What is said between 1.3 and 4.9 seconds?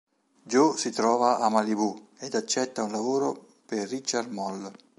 a Malibu ed accetta un lavoro per Richard Moll.